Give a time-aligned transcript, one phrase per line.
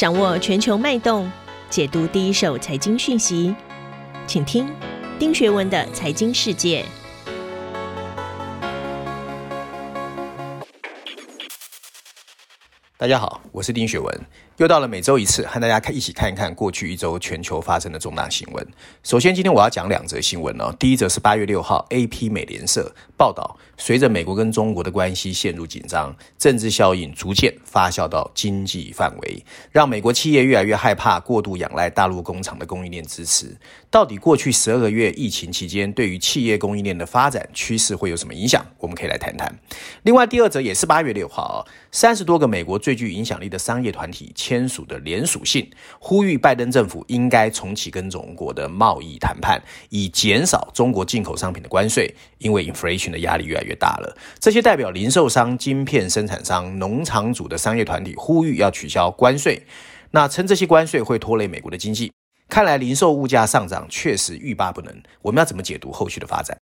[0.00, 1.30] 掌握全球脉动，
[1.68, 3.54] 解读第一手财经讯息，
[4.26, 4.66] 请听
[5.18, 6.82] 丁学文的财经世界。
[12.96, 14.20] 大家好，我是丁学文。
[14.60, 18.66] 又到了每周一次和大家看一起看一看过去一周全球发生的重大新闻。
[19.02, 20.70] 首先，今天我要讲两则新闻哦。
[20.78, 33.56] 第一则是八月六号，AP 美联社报道，随着美国跟中国的关系陷入紧张，政治效应逐渐发酵到经济范围，让美国企业越来越害怕过度仰赖大陆工厂的供应链支持。
[33.90, 38.62] 到底过去十二个月疫情期间对于企业供应链的发展趋势会有什么影响？
[38.78, 39.58] 我们可以来谈谈。
[40.02, 44.30] 另外，第二则也是八月六号，三十多个美国最具影响力的商业团体。
[44.50, 54.16] 签署的联署信，呼吁拜登政府应该重启跟中国的贸易谈判，以减少中国进口商品的关税，因为 inflation 的压力越来越大了。
[54.40, 59.64] 这些代表零售商、晶片生产商、农场主的商业团体呼吁要取消关税，
[60.10, 62.10] 那称这些关税会拖累美国的经济。
[62.48, 64.92] 看来零售物价上涨确实欲罢不能。
[65.22, 66.59] 我们要怎么解读后续的发展？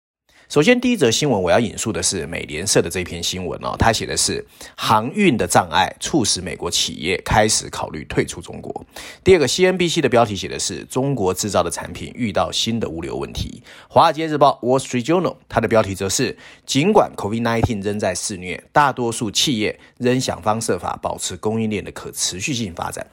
[0.47, 4.45] 首先，第一则新闻我要引述的是美联社的这篇新闻哦，他写的是
[4.77, 8.85] 航运的障碍促使美国企业开始考虑退出中国。
[9.23, 13.63] 第二个，CNBC 的标题写的是中国制造的产品遇到新的物流问题。
[13.89, 23.05] 华尔街日报 Wall Street Journal 它的标题则是尽管 COVID-19 仍在肆虐，大多数企业仍想方设法保持供应链的可持续性发展。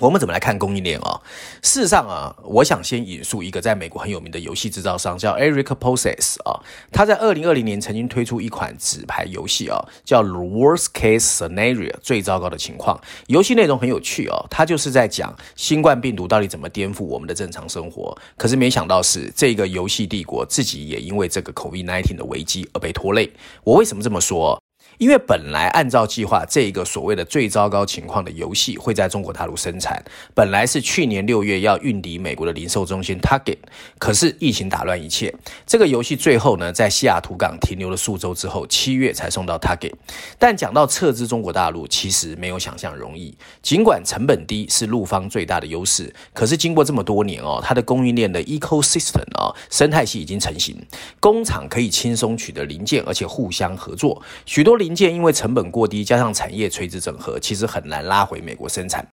[0.00, 1.20] 我们怎么来看供应链啊？
[1.62, 6.58] 事实上啊，我想先引述一个在美国很有名的游戏制造商，叫 Eric Poses 啊。
[6.90, 12.98] 他在二零二零年曾经推出一款纸牌游戏啊，叫 The Worst Case Scenario 最糟糕的情况。
[13.26, 18.16] 游戏内容很有趣哦，他就是在讲新冠病毒到底怎么颠覆我们的正常生活。
[18.38, 23.30] 可是没想到是这个游戏帝国自己也因为这个 COVID-19 的危机而被拖累。
[23.64, 24.58] 我为什么这么说？
[25.00, 33.56] 因为本来按照计划，这个所谓的最糟糕情况的游戏会在中国大陆生产，本来是去年六月要运抵美国的零售中心 Target，
[33.98, 35.34] 可是疫情打乱一切，
[35.66, 39.94] 这个游戏最后呢在西雅图港停留了数周之后，七月才送到 Target。
[40.38, 43.34] 但讲到撤资中国大陆，其实没有想象容易。
[43.62, 50.76] 尽管成本低是陆方最大的优势，可是经过这么多年哦，它的供应链的 ecosystem 哦生态系已经成型，
[51.20, 54.89] 工厂可以轻松取得零件，而且互相合作，许多零。
[54.90, 59.06] 零件因为成本过低，加上产业垂直整合，其实很难拉回美国生产。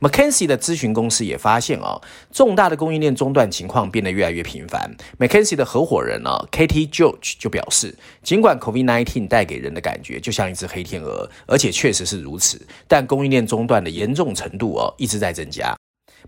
[0.00, 2.00] McKinsey 的咨询公司也发现啊，
[2.30, 4.88] 重大的供应链中断情况变得越来越频繁。
[5.18, 7.92] McKinsey 的合伙人啊，Katie George 就表示，
[8.22, 15.74] 尽管 COVID-19 带给人的感觉就像一只黑天鹅，而且确实是如此，但供应链中断的严重程度哦，一直在增加。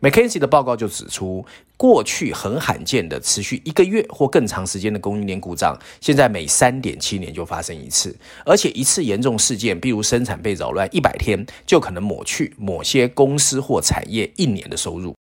[0.00, 1.44] McKinsey 的报告就指出，
[1.76, 15.14] 过去很罕见的持续一个月或更长时间的供应链故障，现在每三点七年就发生一次，而且一次严重事件，比如生产被扰乱一百天，就可能抹去某些公司或产业一年的收入。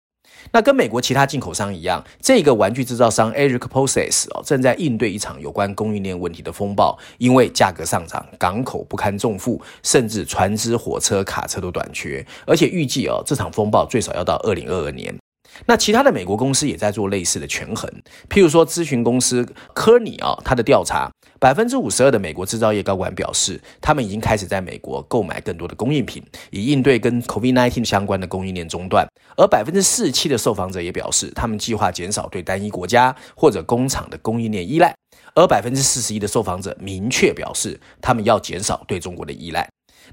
[0.53, 15.15] 那跟美国其他进口商一样，这个玩具制造商 Eric Process 哦，正在应对一场有关供应链问题的风暴，因为价格上涨，港口不堪重负，甚至船只、火车、卡车都短缺，而且预计哦，这场风暴最少要到二零二二年。
[15.65, 17.91] 那其他的美国公司也在做类似的权衡，
[18.29, 29.07] 譬如说咨询公司科尼啊，他的调查，百分之五十二的美国制造业高管表示，他们已经开始在美国购买更多的供应品，以应对跟 COVID-19 相关的供应链中断。
[29.37, 34.95] 而百分之四十七的受访者也表示，他们计划减少对单一国家或者工厂的供应链依赖。
[35.35, 39.69] 而百分之四十一的受访者明确表示，他们要减少对中国的依赖。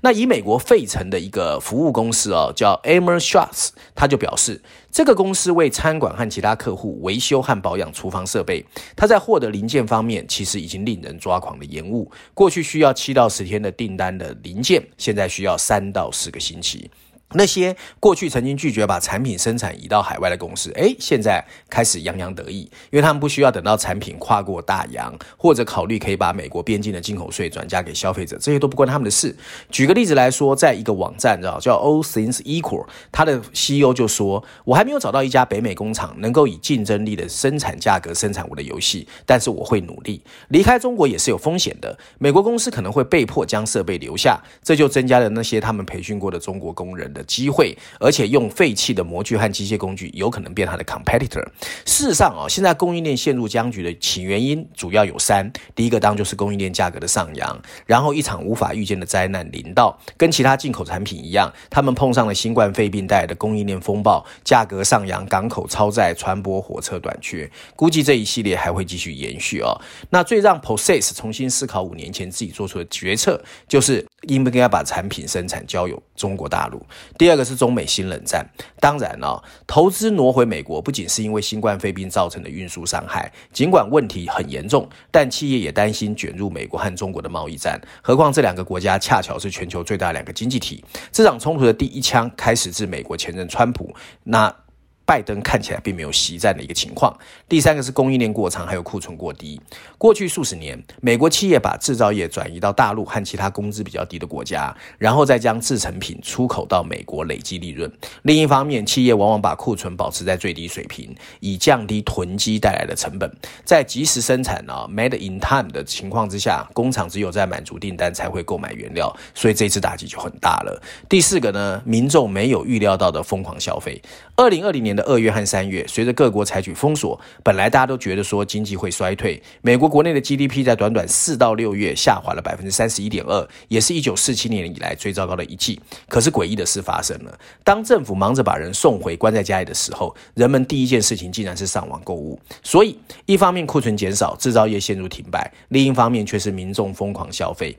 [0.06, 8.66] 那以美国费城的一个服务公司哦，叫 Amer Shots，他就表示，这个公司为餐馆和其他客户维修和保养厨房设备。
[8.98, 12.12] 他在获得零件方面，其实已经令人抓狂的延误。
[12.34, 16.92] 过去需要七到十天的订单的零件，现在需要三到四个星期。
[17.34, 22.62] 那些过去曾经拒绝把产品生产移到海外的公司，诶，现在开始洋洋得意，
[22.92, 29.36] 因为他们不需要等到产品跨过大洋，或者考虑可以把美国边境的进口税转嫁给消费者，这些都不关他们的事。
[29.72, 40.22] 举个例子来说，在一个网站，知道叫 All Things Equal，他的 CEO 就说：“我还没有找到一家北美工厂能够以竞争力的生产价格生产我的游戏，但是我会努力。
[40.50, 51.44] 离开中国也是有风险的，美国公司可能会被迫将设备留下，这就增加了那些他们培训过的中国工人的。”机会，而且用废弃的模具和机械工具有可能变他的 competitor。
[51.86, 69.80] 事实上啊，现在供应链陷入僵局的起原因主要有三：第一个当就是供应链价格的上扬，然后一场无法预见的灾难临到，跟其他进口产品一样，他们碰上了新冠肺病带来的供应链风暴，价格上扬，港口超载，船舶火车短缺，估计这一系列还会继续延续哦。
[70.10, 76.82] 那最让 Process 重新思考五年前自己做出的决策，就是应不应该把产品生产交由中国大陆。
[77.18, 78.46] 第二个是中美新冷战。
[78.80, 87.80] 当然了、投资挪回美国不仅是因为新冠肺病造成的运输伤害，尽管问题很严重，但企业也担心卷入美国和中国的贸易战。
[88.02, 90.84] 何况这两个国家恰巧是全球最大两个经济体。
[91.12, 93.94] 这场冲突的第一枪开始自美国前任川普。
[94.24, 94.63] 那。
[95.06, 97.16] 拜登看起来并没有袭战的一个情况。
[97.50, 99.60] 第三个是供应链过长，还有库存过低。
[99.98, 107.92] 过去数十年，美国企业把制造业转移到大陆和其他工资比较低的国家，然后再将制成品出口到美国累积利润。
[108.24, 113.30] 另一方面，企业往往把库存保持在最低水平，以降低囤积带来的成本。
[113.64, 120.82] 在及时生产啊 （made in time） 的情况之下，工厂只有在满足订单才会购买原料，所以这次打击就很大了。
[121.08, 124.02] 第四个呢，民众没有预料到的疯狂消费。
[124.36, 129.42] 二零二零年的二月和三月，随着各国采取封锁，本来大家都觉得说经济会衰退。
[129.62, 135.80] 美国国内的 GDP 在短短四到六月下滑了百分之三十一点二，也是一九四七年以来最糟糕的一季。
[136.08, 142.40] 可是诡异的事发生了，当政府忙着把人送回关在家里的时候，人们第一件事情竟然是上网购物。
[142.64, 147.78] 所以，一方面库存减少，制造业陷入停摆；另一方面却是民众疯狂消费。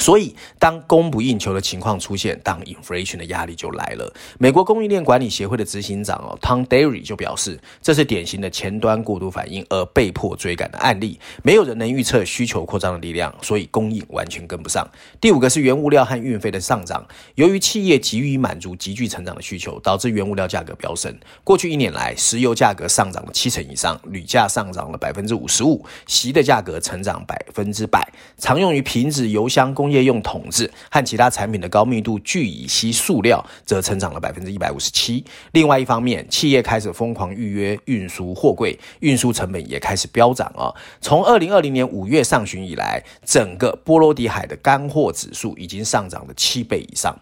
[0.00, 4.12] 所以，当供不应求的情况出现，当 inflation 的压力就来了。
[4.38, 11.18] 美国供应链管理协会的执行长哦，Tom Derry 就表示，这是典型的前端过度反应而被迫追赶的案例。
[11.42, 14.84] 没有人能预测需求扩张的力量，所以供应完全跟不上。
[15.20, 17.06] 第五个是原物料和运费的上涨，
[17.36, 21.16] 由于企业急于满足急剧成长的需求，导致原物料价格飙升。
[21.44, 35.22] 过去一年来，石油价格上涨了七成以上，铝价上涨了百分之五十五，锡的价格成长百分之百，常用于瓶子、油箱工业用桶子和其他产品的高密度聚乙烯塑料则成长了百分之一百五十七。
[35.52, 40.72] 另外一方面，企业开始疯狂预约运输货柜，运输成本也开始飙涨啊！
[41.02, 47.14] 从二零二零年五月上旬以来，整个波罗的海的干货指数已经上涨了七倍以上。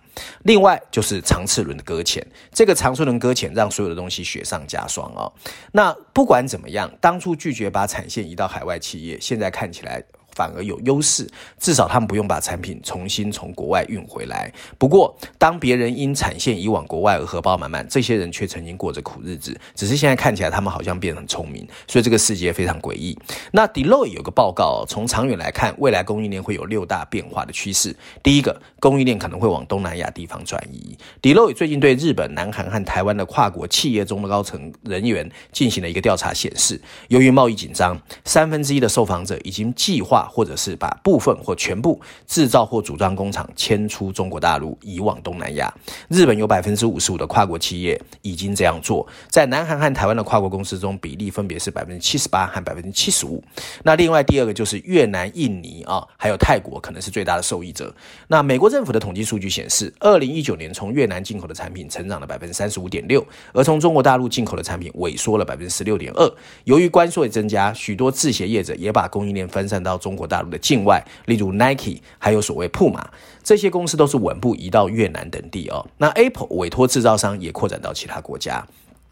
[0.44, 5.26] 另外就是长次轮的搁浅，这个长次轮搁浅让所有的东西雪上加霜啊！
[5.72, 10.04] 那不管怎么样，当初拒绝把产线移到海外企业，现在看起来。
[10.34, 14.52] 反而有优势，至少他们不用把产品重新从国外运回来。
[14.78, 19.58] 不过，当别人因产线移往国外而荷包满满，这些人却曾经过着苦日子。
[19.74, 23.16] 只是现在看起来，他们好像变得很聪明，所以这个世界非常诡异。
[23.52, 27.94] 那 Deloitte 有个报告，从长远来看，未来供应链会有六大变化的趋势。
[28.22, 30.96] 第一个，供应链可能会往东南亚地方转移。
[31.20, 40.21] Deloitte 最近对日本、南韩和台湾的跨国企业中的高层人员进行了一个调查，显示，由于贸易紧张，三分之一的受访者已经计划。
[40.24, 45.72] 或者是把部分或全部制造或组装工厂迁出中国大陆，移往东南亚。
[46.08, 53.42] 日本有百分之五十五的跨国企业已经这样做，在南韩和台湾的跨国公司中，比例分别是百分之七十八和百分之七十五。
[53.82, 57.92] 那另外第二个就是越南、印尼啊，还有泰国可能是最大的受益者。
[58.28, 66.32] 那美国政府的统计数据显示，二零一九年从越南进口的产品成长了百分之三十五点六，而从中国大陆进口的产品萎缩了百分之十六点二。
[66.64, 70.11] 由于关税增加，许多制鞋业者也把供应链分散到中。
[70.12, 73.08] 中国大陆的境外，例如 Nike，还有所谓布马
[73.42, 75.86] 这些公司都是稳步移到越南等地哦。
[75.96, 78.62] 那 Apple 委托制造商也扩展到其他国家。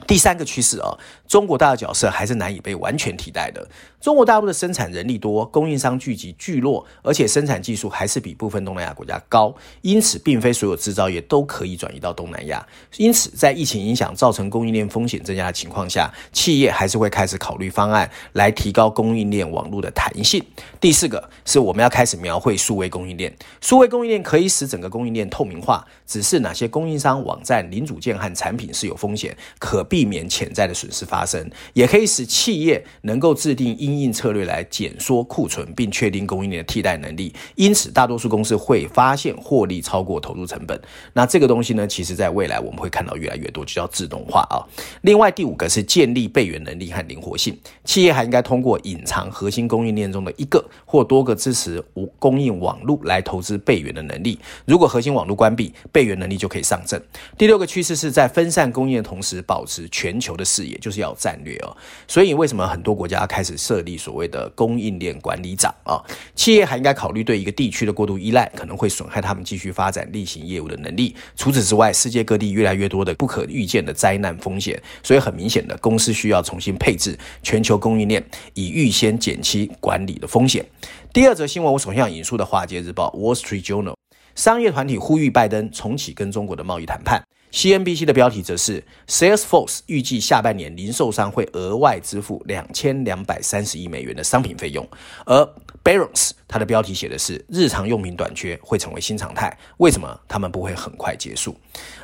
[0.06, 3.66] 第三个趋势哦，中国大的角色还是难以被完全替代的。
[4.00, 12.66] 中国大陆的生产人力多，供应商聚集聚落，而且生产技术还是比部分东南亚国家高，因此并非所有制造业都可以转移到东南亚。
[12.96, 20.42] 因此，在疫情影响造成供应链风险增加的情况下，企业还是会开始考虑方案来提高供应链网络的弹性。
[20.80, 23.30] 第四个是我们要开始描绘数位供应链，
[23.60, 37.34] 数位供应链可以使整个供应链透明化，指示哪些供应商、网站、零组件和产品是有风险，可避免潜在的损失发生，也可以使企业能够制定因应策略来减缩库存，并确定供应链的替代能力。
[37.56, 40.80] 因此，大多数公司会发现获利超过投入成本。
[41.12, 44.62] 那这个东西呢，其实在未来我们会看到越来越多，就叫自动化啊。
[45.02, 47.58] 另外，第五个是建立备援能力和灵活性。
[47.84, 54.38] 企业还应该通过隐藏核心供应链中的一个或多个支持无供应网络来投资备援的能力。
[54.64, 57.02] 如果核心网络关闭，备援能力就可以上阵。
[57.36, 59.88] 第六个趋势是在分散供应的同时保持。
[59.90, 66.00] 全球的视野就是要战略哦，所以为什么很多国家开始设立所谓的供应链管理长啊？
[66.34, 71.14] 企业还应该考虑对一个地区的过度依赖可能会损害他们继续发展例行业务的能力。
[71.36, 80.64] 除此之外，世界各地越来越多的不可预见的灾难风险，所以很明显的，公司需要重新配置全球供应链，以预先减轻管理的风险。
[81.12, 83.94] 第二则新闻，我首先要引述的《华尔街日报》（Wall Street Journal）
[84.34, 87.22] 商业团体呼吁拜登重启跟中国的贸易谈判。
[87.52, 94.88] CNBC 的标题则是 Salesforce 预计下半年零售商会额外支付两千两百三十亿美元的商品费用，
[95.26, 101.56] 而 Barron's 它的标题写的是日常用品短缺会成为新常态，为什么他们不会很快结束？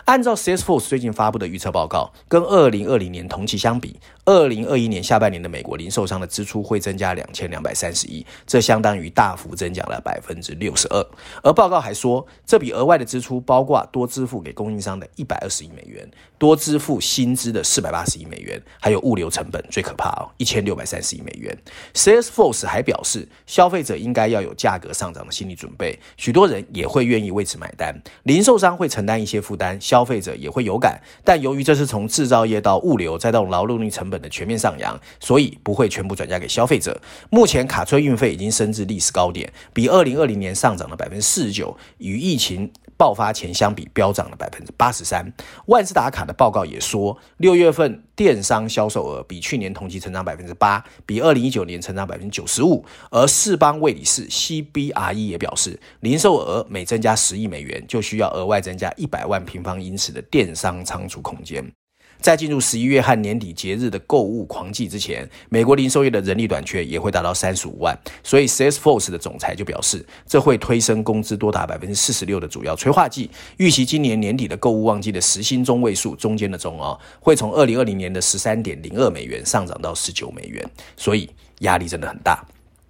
[0.04, 11.04] 按照 Salesforce 最近发布的预测报告，跟二零二零年同期相比，二零二一年下半年的美国零售商的支出会增加两千两百三十亿，这相当于大幅增长了百分之六十二。
[11.42, 21.58] 而报告还说，这笔额外的支出包括多支付给供应商的一百二十亿美元，多支付薪资的四百八十亿美元，还有物流成本最可怕哦，一千六百三十亿美元。
[21.94, 29.76] Salesforce 还表示，消费者应该要要有价格上涨的心理准备，许多人也会愿意为此买单，零售商会承担一些负担。
[29.80, 37.00] 消费者也会有感，但由于这是从制造业到物流再到劳动力成本的全面上扬，所以不会全部转嫁给消费者。
[37.30, 45.32] 目前卡车运费已经升至历史高点，比二零二零年上涨了百分之四十九，与疫情爆发前相比飙涨了百分之八十三。
[45.66, 52.84] 万事达卡的报告也说，六月份电商销售额比去年同期成长百分之八，比二零一九年成长百分之九十五。
[53.10, 61.72] 而世邦魏理仕 CBRE 也表示，零售额每增加十亿美元，就需要额外增加一百万平方英尺的电商仓储空间。
[62.20, 67.96] 在进入十一月和年底节日的购物狂季之前，美国零售业的人力短缺也会达到三十五万。
[68.22, 73.30] 所以，Salesforce 的总裁就表示，这会推升工资多达百分之四十六的主要催化剂。
[73.58, 80.64] 预期今年年底的购物旺季的时薪中位数中间的中哦，会从二零二零年的十三点零二美元上涨到十九美元。
[80.96, 81.28] 所以，
[81.60, 82.44] 压力真的很大。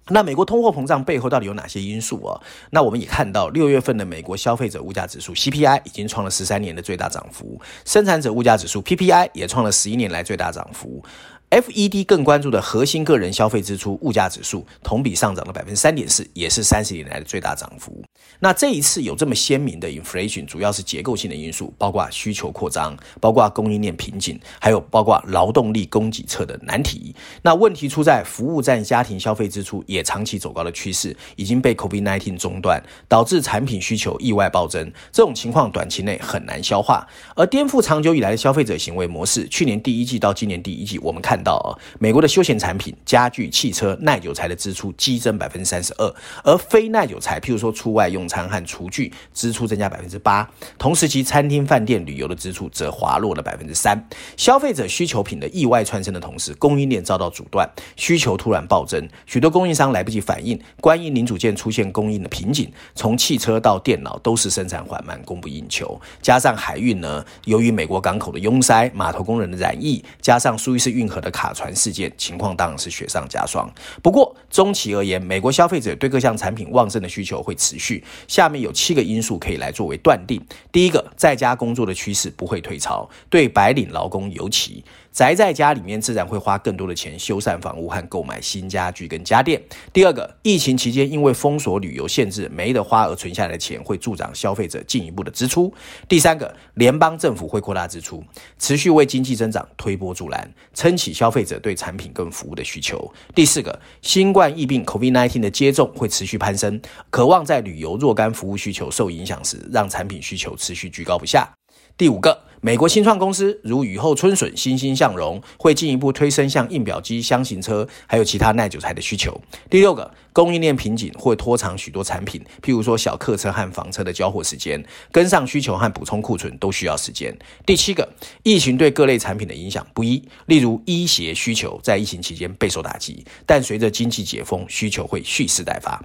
[0.09, 2.39] 那美国通货膨胀背后到底有哪些因素啊？
[2.71, 11.03] 那我们也看到六月份的美国消费者物价指数 CPI 已经创了十三年的最大涨幅，生产者物价指数 PPI 也创了十一年来最大涨幅。
[11.49, 18.03] FED 更关注的核心个人消费支出物价指数同比上涨了百分之三点四，也是三十年来的最大涨幅。
[18.37, 27.15] 那这一次有这么鲜明的 inflation，主要是结构性的因素，包括需求扩张，包括供应链瓶颈，还有包括劳动力供给侧的难题。
[27.41, 34.91] 那问题出在服务占家庭消费支出也长期走高的趋势已经被 COVID-19 中断，导致产品需求意外暴增。
[35.13, 39.47] 这种情况短期内很难消化，而颠覆长久以来的消费者行为模式。
[39.47, 41.36] 去年第一季到今年第一季，我们看。
[41.37, 50.49] 看到啊，美国的休闲产品、家具、汽车、耐久材的支出激增百分之三十二，而非耐久材，譬如说出外用餐和厨具支出增加百分之八。
[50.79, 54.03] 同时其餐厅、饭店、旅游的支出则滑落了百分之三。
[54.35, 66.01] 消费者需求品的意外窜升的同时，供应链遭到阻断，需求突然暴增，许多供应商来不及反应，关键零组件出现供应的瓶颈，从汽车到电脑都是生产缓慢、供不应求。
[66.19, 73.69] 加上海运呢，由于美国港口的拥塞、码头工人的染疫，加上苏伊士运河的卡船事件情况当然是雪上加霜。
[74.01, 78.03] 不过中期而言，美国消费者对各项产品旺盛的需求会持续。
[78.27, 80.41] 下面有七个因素可以来作为断定：
[80.71, 84.83] 第一个，在家工作的趋势不会退潮，对白领劳工尤其。
[85.17, 89.59] 宅在家里面，自然会花更多的钱修缮房屋和购买新家具跟家电。
[89.91, 95.73] 第二个，疫情期间因为封锁旅游限制没得花而存下来的钱，会助长消费者进一步的支出。
[96.07, 98.23] 第三个，联邦政府会扩大支出，
[98.59, 103.11] 持续为经济增长推波助澜，撑起消费者对产品跟服务的需求。
[103.33, 111.51] 第四个，新冠疫病 COVID-19 的接种会持续攀升，渴望在旅游若干服务需求受影响时，让产品需求持续居高不下。
[111.97, 112.43] 第五个。
[112.59, 119.39] 美国新创公司如雨后春笋、欣欣向荣，会进一步推升像印表机、箱型车，还有其他耐久材的需求。
[119.69, 127.33] 第六个，供应链瓶颈会拖长许多产品，譬如说小客车和房车的交货时间，跟上需求和补充库存都需要时间。
[127.63, 128.09] 第七个，
[128.41, 136.01] 疫情对各类产品的影响不一，例如医鞋需求在疫情期间备受打击，但随着经济解封，需求会蓄势待发。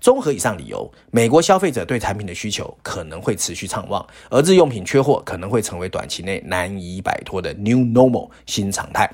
[0.00, 9.10] 综合以上理由，美国消费者对产品的需求可能会持续畅旺，而日用品缺货可能会成为短期内难以摆脱的 new normal 新常态。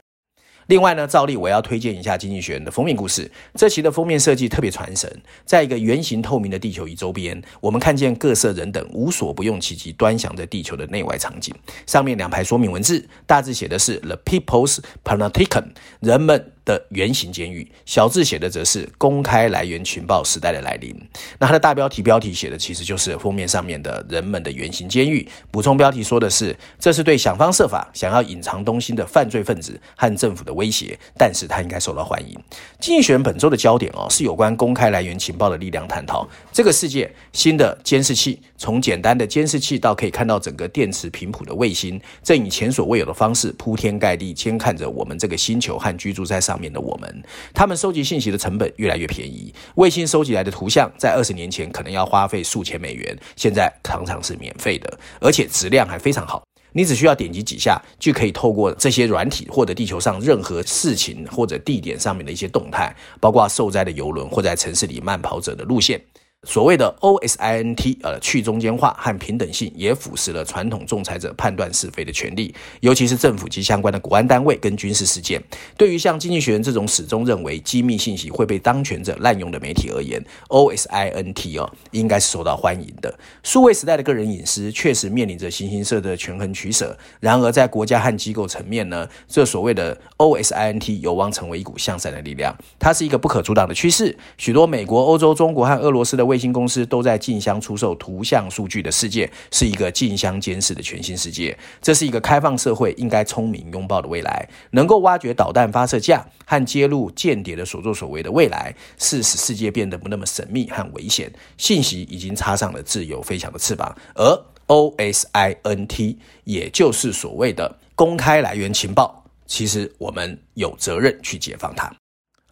[0.69, 3.31] 另外呢，照例我要推荐一下《经济学人》的封面故事。
[3.55, 5.09] 这期的封面设计特别传神，
[5.45, 11.55] 在一个圆形透明的地球仪周边，我们看见各色人等无所不用其极，端详着地球的内外场景。
[11.87, 15.66] 上面两排说明文字，大致写的是 “The People's Panopticon”，
[16.00, 20.94] 人们的圆形监狱；小字写的则是“公开来源情报时代的来临”。
[21.40, 25.26] 那它的大标题标题写的其实就是封面上面的人们的圆形监狱。
[25.50, 32.37] 补充标题说的是，这是对想方设法想要隐藏东西的犯罪分子和政府的威胁，但是它应该受到欢迎。
[32.80, 36.28] 竞选本周的焦点哦，是有关公开来源情报的力量探讨。
[36.52, 47.23] 这个世界新的监视器，从简单的监视器到可以看到整个电磁频谱的卫星，正以前所未有的方式铺天盖地监看着我们这个星球和居住在上面的我们。
[47.55, 56.43] 他们收集信息的成本越来越便宜，卫星收集来的图像在二十年前可能要花费数千美元，现在常常是免费的，而且质量还非常好。
[56.73, 65.99] 你只需要点击几下，就可以透过这些软体获得地球上任何事情或者地点上面的一些动态，包括受灾的游轮或在城市里慢跑者的路线。
[66.45, 75.43] 所谓的 OSINT，呃，去中间化和平等性，也腐蚀了传统仲裁者判断是非的权利，尤其是政府及相关的国安单位跟军事事件。
[75.76, 83.12] 对于像《经济学人》这种始终认为机密信息会被当权者滥用的媒体而言，OSINT 哦，应该是受到欢迎的。
[83.43, 86.97] 数位时代的个人隐私确实面临着形形色色的权衡取舍。
[87.21, 92.55] 然而，在国家和机构层面呢，这所谓的 OSINT 有望成为一股向善的力量。
[92.78, 94.16] 它是一个不可阻挡的趋势。
[94.37, 101.56] 许多美国、欧洲、中国和俄罗斯的卫星公司都在竞相出售图像数据的世界，是一个竞相监视的全新世界。
[101.80, 111.33] 这是一个开放社会应该聪明拥抱的未来，能够挖掘导弹发射架和揭露间谍的所作所为的未来，是使世界变得不那么神秘和危险。
[111.56, 121.90] 信息已经插上了自由飞翔的翅膀，而 OSINT 也就是所谓的公开来源情报，其实我们有责任去解放它。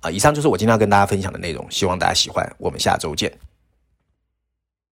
[0.00, 2.47] 啊，以上就是我今天要跟大家分享的内容，希望大家喜欢。
[2.59, 3.54] 我们下周见。